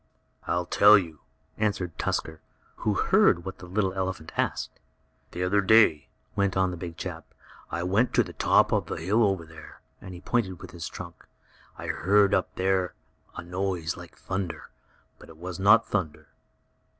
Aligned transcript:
"I'll 0.47 0.65
tell 0.65 0.97
you," 0.97 1.19
answered 1.57 1.95
Tusker, 1.99 2.41
who 2.77 2.95
heard 2.95 3.45
what 3.45 3.59
the 3.59 3.67
little 3.67 3.93
elephant 3.93 4.31
asked. 4.35 4.79
"The 5.29 5.43
other 5.43 5.61
day," 5.61 6.07
went 6.35 6.57
on 6.57 6.71
the 6.71 6.75
big 6.75 6.97
chap, 6.97 7.23
"I 7.69 7.83
went 7.83 8.11
to 8.15 8.23
the 8.23 8.33
top 8.33 8.71
of 8.71 8.87
the 8.87 8.95
hill 8.95 9.21
over 9.23 9.45
there," 9.45 9.79
and 10.01 10.15
he 10.15 10.19
pointed 10.21 10.59
with 10.59 10.71
his 10.71 10.89
trunk. 10.89 11.27
"I 11.77 11.85
heard 11.85 12.33
up 12.33 12.55
there 12.55 12.95
a 13.35 13.43
noise 13.43 13.95
like 13.95 14.17
thunder, 14.17 14.71
but 15.19 15.29
it 15.29 15.37
was 15.37 15.59
not 15.59 15.85
thunder." 15.87 16.29